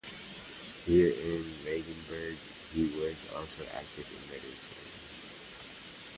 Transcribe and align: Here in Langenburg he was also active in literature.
Here 0.87 1.11
in 1.11 1.57
Langenburg 1.63 2.35
he 2.73 2.85
was 2.87 3.27
also 3.35 3.63
active 3.71 4.07
in 4.11 4.29
literature. 4.31 4.81